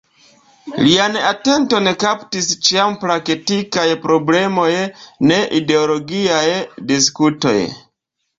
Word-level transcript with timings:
Lian 0.85 1.17
atenton 1.31 1.89
kaptis 2.03 2.47
ĉiam 2.67 2.95
praktikaj 3.03 3.85
problemoj, 4.07 4.67
ne 5.33 5.39
ideologiaj 5.61 6.43
diskutoj. 6.95 7.57